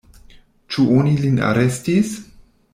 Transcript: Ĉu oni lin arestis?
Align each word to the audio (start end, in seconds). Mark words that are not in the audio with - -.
Ĉu 0.75 0.85
oni 0.95 1.13
lin 1.27 1.39
arestis? 1.53 2.19